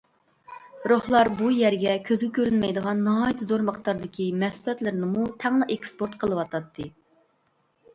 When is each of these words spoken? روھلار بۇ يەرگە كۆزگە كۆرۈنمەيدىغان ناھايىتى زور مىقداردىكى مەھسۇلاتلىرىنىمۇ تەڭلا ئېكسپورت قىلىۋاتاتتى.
روھلار 0.91 1.29
بۇ 1.41 1.49
يەرگە 1.57 1.93
كۆزگە 2.07 2.31
كۆرۈنمەيدىغان 2.39 3.05
ناھايىتى 3.11 3.51
زور 3.53 3.67
مىقداردىكى 3.71 4.29
مەھسۇلاتلىرىنىمۇ 4.41 5.31
تەڭلا 5.45 5.73
ئېكسپورت 5.77 6.23
قىلىۋاتاتتى. 6.25 6.95